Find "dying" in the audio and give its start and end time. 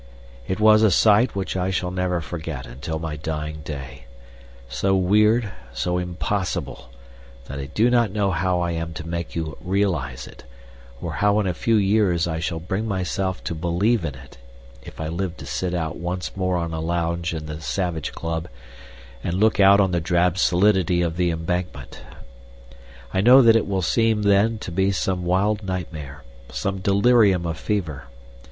3.17-3.61